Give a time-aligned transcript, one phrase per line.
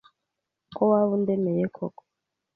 [0.75, 2.03] ko waba undemeye koko